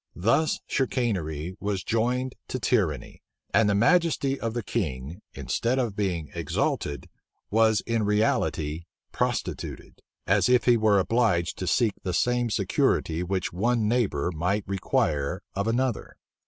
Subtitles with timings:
[0.15, 3.21] Thus chicanery was joined to tyranny;
[3.53, 7.07] and the majesty of the king, instead of being exalted,
[7.51, 13.53] was in reality prostituted; as if he were obliged to seek the same security which
[13.53, 16.15] one neighbor might require of another.